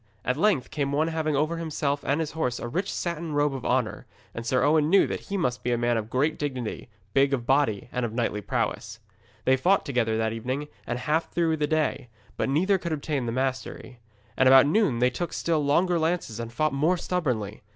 [0.25, 3.63] At length came one having over himself and his horse a rich satin robe of
[3.63, 7.35] honour, and Sir Owen knew that he must be a man of great dignity, big
[7.35, 8.97] of body and of knightly prowess.
[9.45, 13.27] They fought together that evening and half through the next day, but neither could obtain
[13.27, 13.99] the mastery.
[14.35, 17.61] And about noon they took still stronger lances and fought most stubbornly.